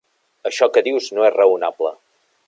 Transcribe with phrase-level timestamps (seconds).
[0.49, 1.93] Això que dius no és raonable.